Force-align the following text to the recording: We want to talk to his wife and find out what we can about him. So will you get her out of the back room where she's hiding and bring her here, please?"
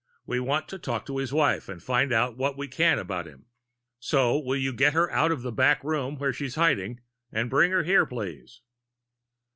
We 0.25 0.39
want 0.39 0.67
to 0.69 0.79
talk 0.79 1.05
to 1.05 1.17
his 1.19 1.31
wife 1.31 1.69
and 1.69 1.79
find 1.83 2.11
out 2.11 2.35
what 2.35 2.57
we 2.57 2.67
can 2.67 2.97
about 2.97 3.27
him. 3.27 3.45
So 3.99 4.39
will 4.39 4.55
you 4.55 4.73
get 4.73 4.93
her 4.93 5.11
out 5.11 5.31
of 5.31 5.43
the 5.43 5.51
back 5.51 5.83
room 5.83 6.15
where 6.17 6.33
she's 6.33 6.55
hiding 6.55 7.01
and 7.31 7.51
bring 7.51 7.71
her 7.71 7.83
here, 7.83 8.07
please?" 8.07 8.61